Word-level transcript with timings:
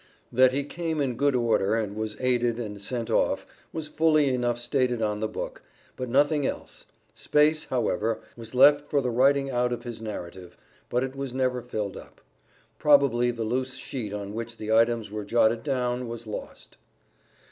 That 0.31 0.51
he 0.51 0.63
came 0.63 0.99
in 0.99 1.15
good 1.15 1.35
order, 1.35 1.75
and 1.75 1.95
was 1.95 2.17
aided 2.19 2.59
and 2.59 2.81
sent 2.81 3.11
off, 3.11 3.45
was 3.71 3.87
fully 3.87 4.29
enough 4.33 4.57
stated 4.57 4.99
on 4.99 5.19
the 5.19 5.27
book, 5.27 5.61
but 5.95 6.09
nothing 6.09 6.43
else; 6.43 6.87
space, 7.13 7.65
however 7.65 8.19
was 8.35 8.55
left 8.55 8.87
for 8.87 8.99
the 8.99 9.11
writing 9.11 9.51
out 9.51 9.71
of 9.71 9.83
his 9.83 10.01
narrative, 10.01 10.57
but 10.89 11.03
it 11.03 11.15
was 11.15 11.35
never 11.35 11.61
filled 11.61 11.97
up. 11.97 12.19
Probably 12.79 13.29
the 13.29 13.43
loose 13.43 13.75
sheet 13.75 14.11
on 14.11 14.33
which 14.33 14.57
the 14.57 14.71
items 14.71 15.11
were 15.11 15.23
jotted 15.23 15.61
down, 15.61 16.07
was 16.07 16.25
lost. 16.25 16.77